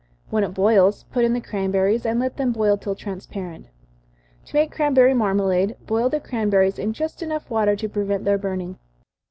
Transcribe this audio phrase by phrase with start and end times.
[0.31, 3.67] When it boils, put in the cranberries, and let them boil till transparent.
[4.45, 8.79] To make cranberry marmalade, boil the cranberries in just water enough to prevent their burning.